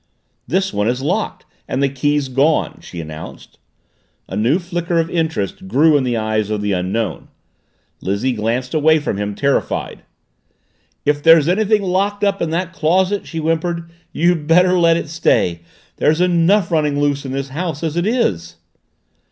"This 0.47 0.73
one 0.73 0.87
is 0.87 1.03
locked 1.03 1.45
and 1.67 1.79
the 1.83 1.87
key's 1.87 2.27
gone," 2.27 2.79
she 2.81 2.99
announced. 2.99 3.59
A 4.27 4.35
new 4.35 4.57
flicker 4.57 4.97
of 4.97 5.11
interest 5.11 5.67
grew 5.67 5.95
in 5.95 6.03
the 6.03 6.17
eyes 6.17 6.49
of 6.49 6.63
the 6.63 6.71
Unknown. 6.71 7.27
Lizzie 8.01 8.33
glanced 8.33 8.73
away 8.73 8.97
from 8.97 9.17
him, 9.17 9.35
terrified. 9.35 10.01
"If 11.05 11.21
there's 11.21 11.47
anything 11.47 11.83
locked 11.83 12.23
up 12.23 12.41
in 12.41 12.49
that 12.49 12.73
closet," 12.73 13.27
she 13.27 13.37
whimpered, 13.37 13.91
"you'd 14.11 14.47
better 14.47 14.73
let 14.75 14.97
it 14.97 15.07
stay! 15.07 15.61
There's 15.97 16.19
enough 16.19 16.71
running 16.71 16.99
loose 16.99 17.23
in 17.23 17.31
this 17.31 17.49
house 17.49 17.83
as 17.83 17.95
it 17.95 18.07
is!" 18.07 18.55